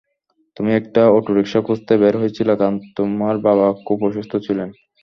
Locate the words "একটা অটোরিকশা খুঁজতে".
0.73-1.93